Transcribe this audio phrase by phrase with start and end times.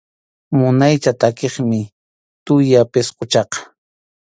[0.57, 1.79] Munaycha takiqmi
[2.45, 3.57] tuya pisquchaqa.